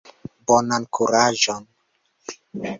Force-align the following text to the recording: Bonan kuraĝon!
Bonan 0.51 0.87
kuraĝon! 0.99 1.71